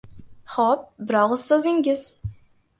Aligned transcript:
—Xo‘p, 0.53 0.87
bir 1.11 1.19
og‘iz 1.21 1.45
so‘zingiz! 1.53 2.05